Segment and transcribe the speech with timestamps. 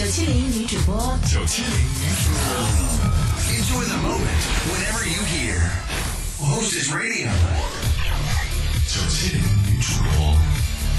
[0.00, 0.96] 九七零女主播，
[1.30, 2.40] 九七零女主播。
[3.52, 4.40] Enjoy the moment
[4.72, 5.60] whenever you hear.
[6.40, 7.28] Hostess Radio。
[8.88, 10.34] 九七零女主播，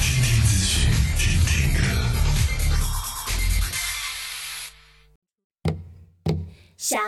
[0.04, 1.82] 听听资讯，听听歌。
[6.78, 7.02] 想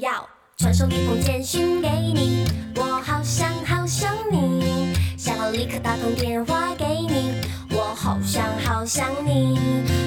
[0.00, 0.24] 要
[0.56, 2.46] 传送一封简讯给你，
[2.76, 6.99] 我好想好想你，想要立刻打通电话给你，我
[8.10, 9.56] 好想好想你。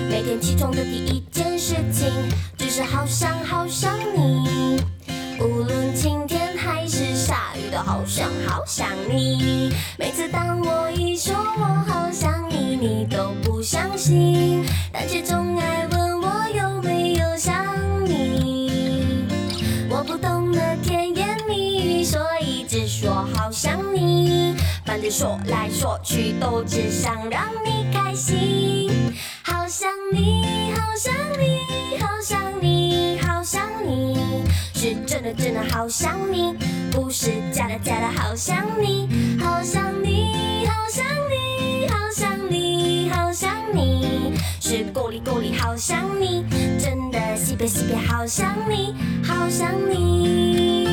[0.09, 2.11] 每天起床的第一件事情，
[2.57, 4.77] 就是好想好想你。
[5.39, 9.73] 无论晴天还是下雨，都好想好想你。
[9.97, 17.55] 每次当我一说我好想你，你都不相信，但却总爱问我有没有想
[18.05, 19.25] 你。
[19.89, 21.02] 我不懂得甜，
[22.73, 24.55] 只说好想你。
[24.84, 28.90] 反正说来说去，都只想让你开心。
[29.44, 34.17] 好想你，好想你，好想你，好想你。
[34.73, 36.56] 是真的真的好想你，
[36.92, 46.44] 不是假的假的好想你，好想你，好想你，好想你，好想你，是够力够力好想你，
[46.80, 50.92] 真的西北西北好想你，好想你。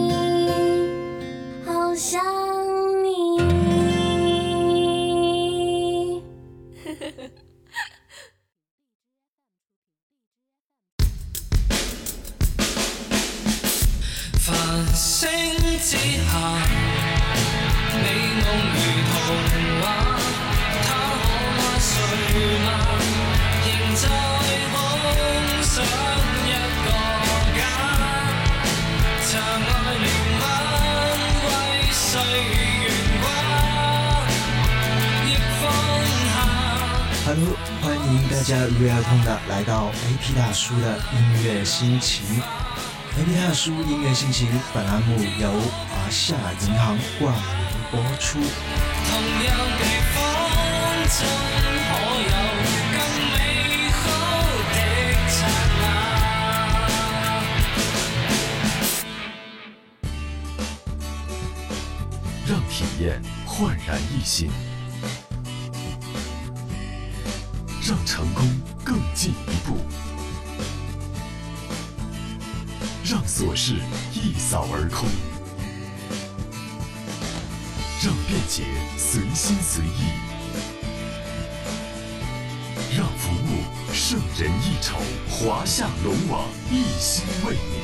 [1.95, 2.23] 想
[3.03, 3.39] 你。
[14.39, 14.47] 繁
[14.95, 15.29] 星
[15.79, 16.31] 之下，
[17.93, 18.05] 美
[18.41, 18.79] 梦如
[19.11, 19.15] 同
[37.81, 42.23] 欢迎大家如约而同的来到 AP 大叔的音乐心情。
[43.17, 45.49] AP 大叔音乐心情本栏目由
[45.89, 48.39] 华夏银行冠名播出。
[62.47, 64.70] 让体验焕然一新。
[73.71, 73.77] 事
[74.11, 75.07] 一扫而空，
[78.03, 78.63] 让便捷
[78.97, 80.11] 随心随意，
[82.97, 84.97] 让服务胜人一筹。
[85.29, 87.79] 华夏龙网一心为你，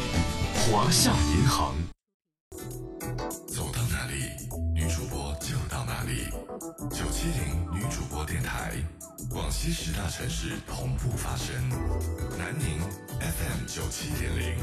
[0.60, 1.74] 华夏银行。
[3.48, 4.32] 走到哪里，
[4.74, 6.26] 女主播就到哪里。
[6.90, 8.74] 九七零女主播电台。
[9.30, 11.56] 广西十大城市同步发声：
[12.38, 12.80] 南宁
[13.20, 14.58] FM 九七点零，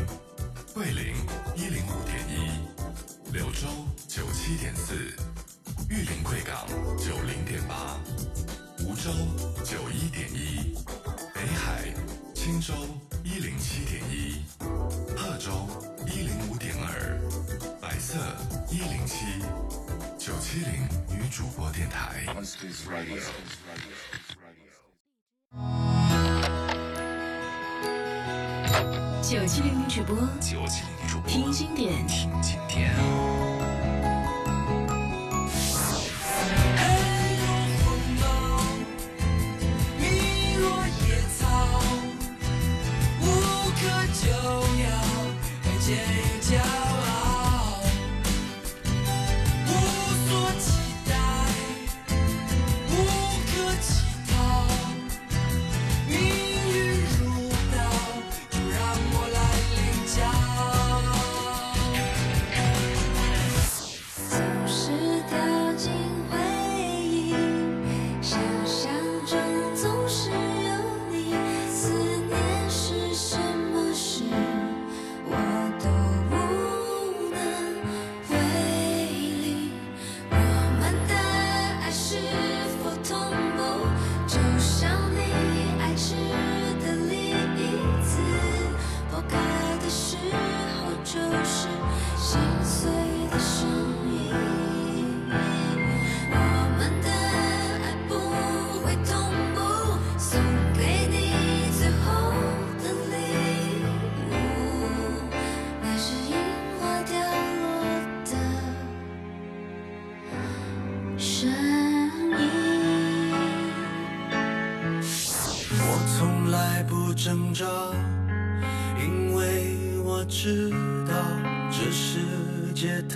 [0.75, 1.15] 桂林
[1.55, 3.69] 一零五点一，柳州
[4.09, 5.15] 九七点四，
[5.89, 6.67] 玉林贵港
[6.99, 7.97] 九零点八，
[8.81, 9.13] 梧州
[9.65, 10.75] 九一点一，
[11.33, 11.95] 北海、
[12.35, 12.75] 青州
[13.23, 14.43] 一零七点一，
[15.17, 15.53] 贺州
[16.09, 17.21] 一零五点二，
[17.81, 18.19] 白色
[18.69, 19.27] 一零七，
[20.19, 22.27] 九七零女主播电台。
[29.35, 32.95] 九七零零主播，九七零零主播，听经典，听经典。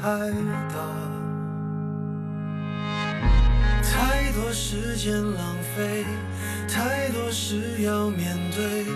[0.08, 0.14] 太
[0.72, 0.80] 大，
[3.82, 6.06] 太多时间浪费，
[6.66, 8.86] 太多事要面对，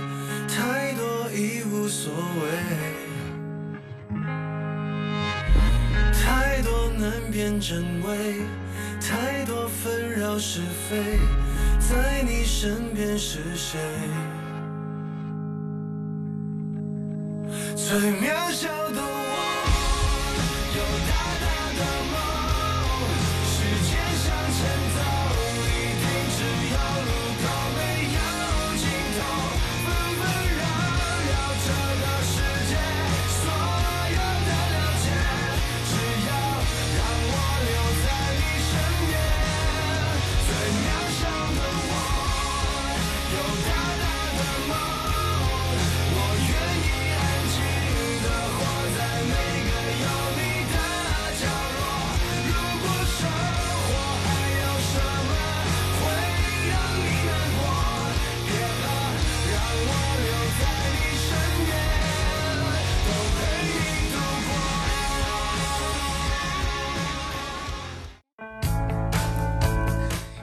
[0.49, 2.49] 太多已无所谓，
[6.15, 8.41] 太多难辨真伪，
[8.99, 11.21] 太多纷扰是非。
[11.79, 13.79] 在你身边是谁？
[17.77, 18.71] 最渺小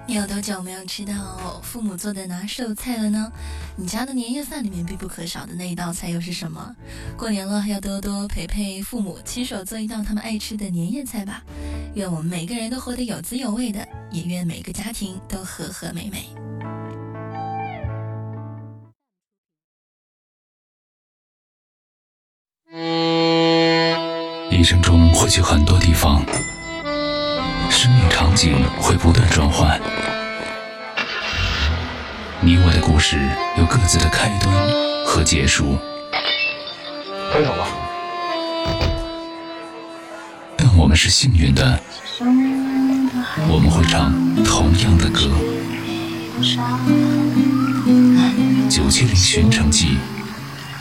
[0.09, 3.31] 你有多久没有吃到父母做的拿手菜了呢？
[3.75, 6.75] 你家的年夜饭里面必不可少的那一道菜又是什么？
[7.15, 11.43] 过年了，要多多陪陪父母，亲手做一道他们爱吃的年夜菜吧。
[11.93, 16.27] 愿我们每个人都活得有滋有味的，也愿每个家庭都和和美美。
[24.49, 26.25] 一生中会去很多地方，
[27.69, 29.79] 生命场景会不断转换。
[32.41, 33.17] 你我的故事
[33.57, 34.53] 有各自的开端
[35.05, 35.77] 和结束，
[37.33, 37.67] 分手吧。
[40.57, 41.79] 但我们是幸运的，
[43.47, 45.29] 我们会唱同样的歌。
[48.69, 49.97] 九七零寻城记，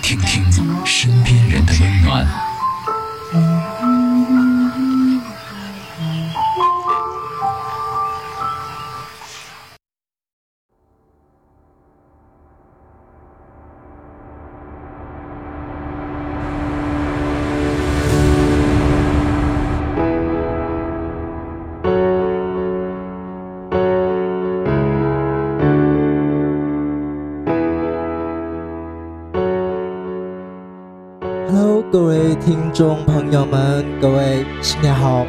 [0.02, 0.44] 听听
[0.84, 2.26] 身边人的温暖。
[32.36, 35.26] 听众朋友们，各位新年好！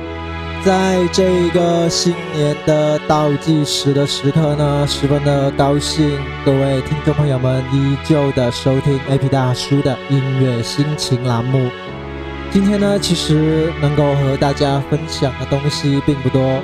[0.64, 11.70] 在这个新年的倒计时的时刻呢，十分的高兴，各位听众朋友们依旧的收听 AP 大叔的音乐心情栏目。
[12.52, 16.62] 今天呢，其实能够和大家分享的东西并不多，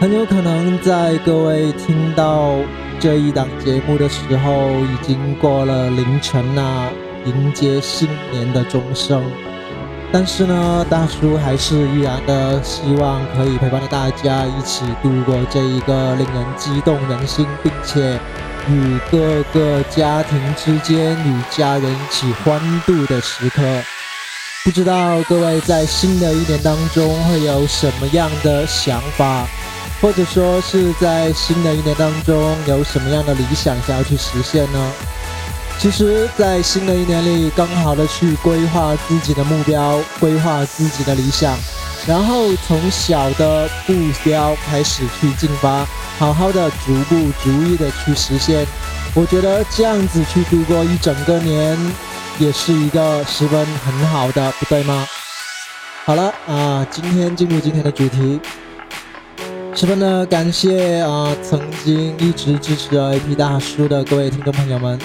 [0.00, 2.54] 很有可能在各位听到
[3.00, 6.88] 这一档节目的时候，已经过了凌晨啊。
[7.24, 9.22] 迎接新年的钟声，
[10.12, 18.20] 但是呢，大叔还是依然的希望可以陪伴着大家一起度过这一个令人激动人心，并且
[18.68, 23.62] 与各个家庭之间与家人一起欢度的时刻。
[24.64, 29.46] 不知道各位在新的一年当中会有什么样的想法，
[30.00, 34.92] 或者说是在新的一年当中有什么样的理想想要去实现呢？
[35.82, 41.58] 其实，在新的一年里，更好的去规划自己的目标，规划自己的理想，
[42.06, 45.84] 然后从小的目标开始去进发，
[46.20, 48.64] 好好的逐步逐一的去实现。
[49.12, 51.76] 我觉得这样子去度过一整个年，
[52.38, 55.04] 也是一个十分很好的，不对吗？
[56.04, 58.40] 好了啊，今天进入今天的主题，
[59.74, 64.96] 十分的感谢啊，曾经一直支持 AP 大叔的各位听众朋友们。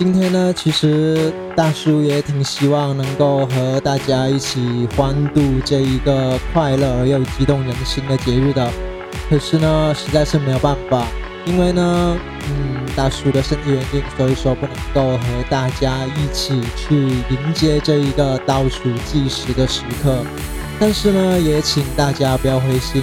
[0.00, 8.66] 今天呢，其实大叔也挺希望能够和大家一起欢度这一个快乐而又激动人心的节日的。
[9.28, 11.06] 可是呢，实在是没有办法，
[11.44, 12.16] 因为呢，
[12.48, 20.24] 嗯，大叔的身体原因，所以说不能够和大家一起去迎接这一个倒数计时的时刻。
[20.78, 23.02] 但是呢，也请大家不要灰心。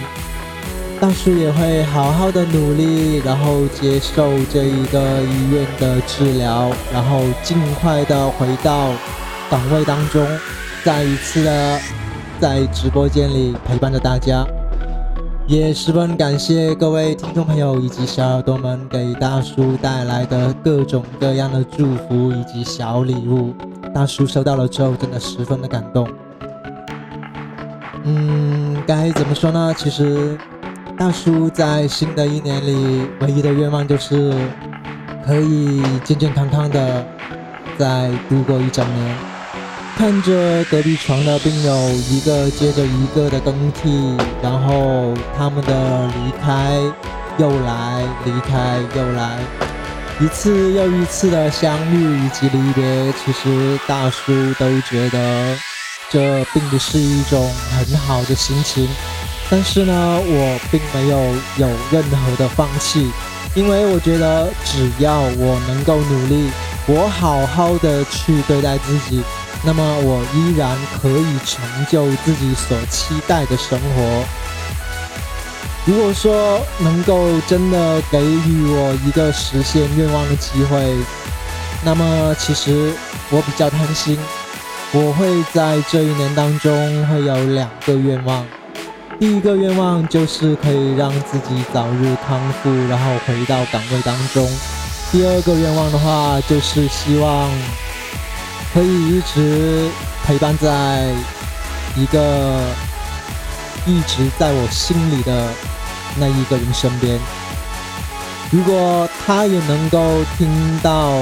[1.00, 8.90] 大叔也会好好的努力，然后接受这一个医院的治疗，然后尽快的回到
[9.50, 10.28] 岗位当中，
[10.84, 11.80] 再一次的
[12.40, 14.44] 在直播间里陪伴着大家。
[15.46, 23.54] 也十分感谢各位听众朋友以及小耳朵们给大叔带来的各种各样的祝福以及小礼物，
[23.94, 26.10] 大叔收到了之后真的十分的感动。
[28.04, 29.74] 嗯，该怎么说呢？
[29.78, 30.36] 其实。
[30.98, 34.34] 大叔在新的一年里唯一的愿望就是
[35.24, 37.06] 可以健健康康的
[37.78, 39.16] 再度过一整年。
[39.96, 46.80] 看着隔壁床的病友一个接着一个的更替，然后他们的离开
[47.38, 49.38] 又来，离开又来，
[50.20, 55.56] 一次又一次的相遇以及离别，其实大叔都觉得
[56.10, 58.88] 这并不是一种很好的心情。
[59.50, 61.18] 但是呢，我并没有
[61.58, 63.10] 有任何的放弃，
[63.56, 66.50] 因为我觉得只要我能够努力，
[66.86, 69.24] 我好好的去对待自己，
[69.64, 74.24] 那么我依然可以成就自己所期待的生活。
[75.86, 80.94] 如果说能够真的给予我一个实现愿望的机会，
[81.86, 82.92] 那么其实
[83.30, 84.20] 我比较贪心，
[84.92, 88.46] 我会在这一年当中会有两个愿望。
[89.20, 94.48] 第一个愿望就是可以让自己早日康复，然后回到岗位当中。
[95.12, 97.50] 第二个愿望的话，就是希望
[98.74, 99.90] 可以一直
[100.24, 101.12] 陪伴在
[101.96, 102.62] 一个
[103.88, 105.50] 一直在我心里的
[106.20, 107.18] 那一个人身边。
[108.52, 110.48] 如果他也能够听
[110.84, 111.18] 到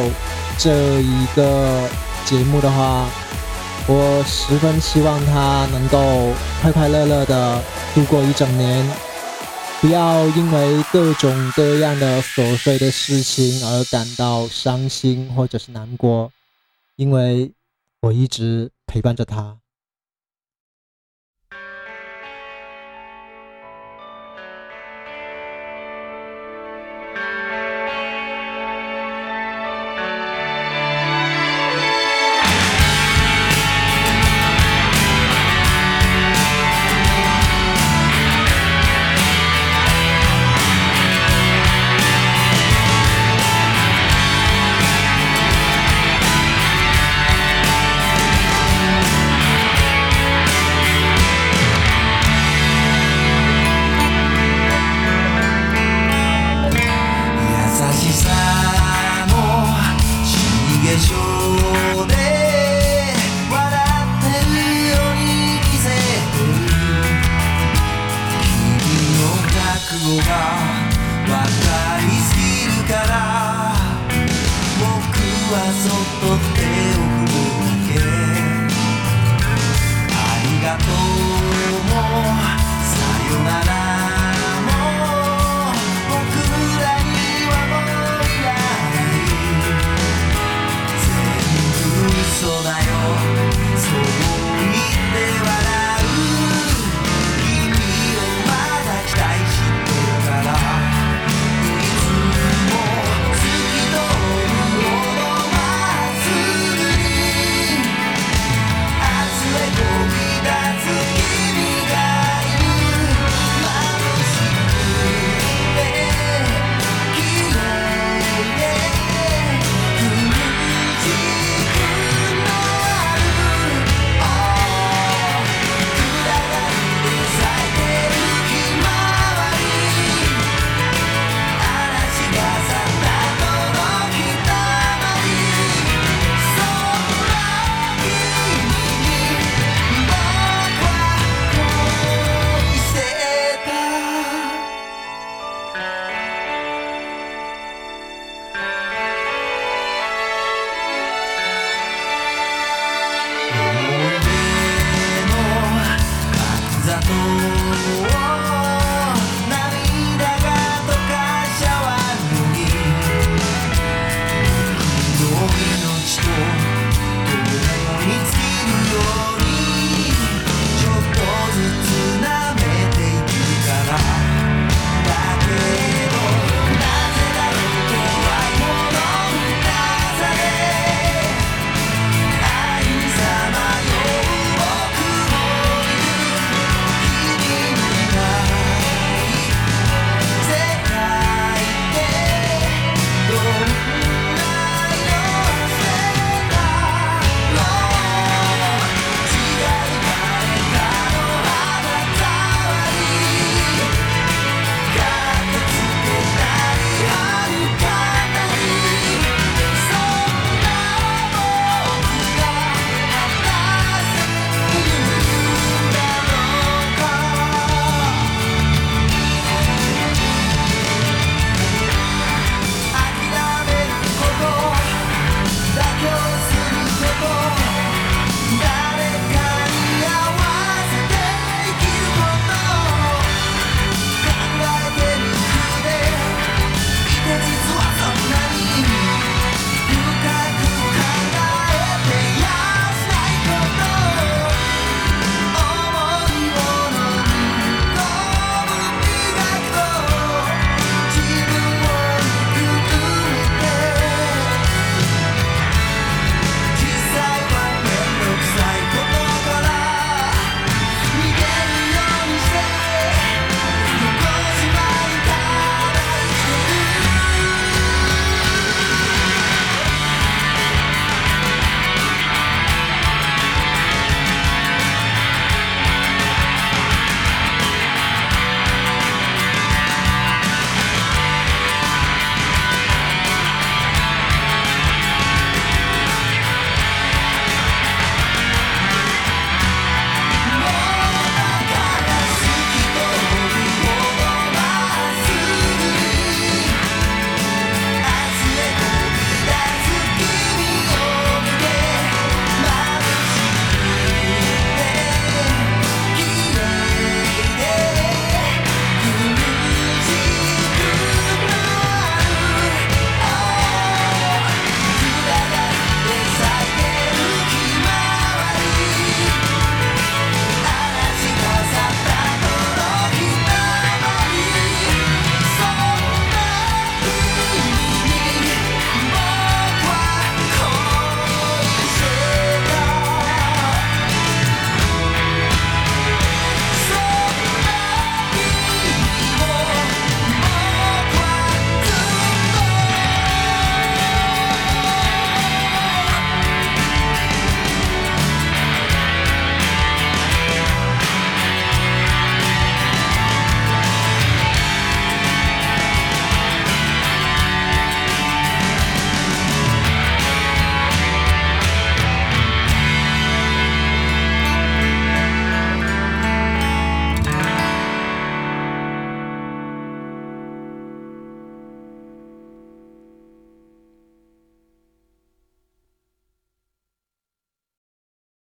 [0.57, 1.87] 这一个
[2.25, 3.05] 节目的话，
[3.87, 7.61] 我十分希望他能够快快乐乐的。
[7.95, 8.85] 度过一整年，
[9.79, 16.29] 不要因为各种各样的琐碎的事情而感到伤心或者是难过，
[16.97, 17.53] 因为
[18.01, 19.55] 我一直陪伴着他。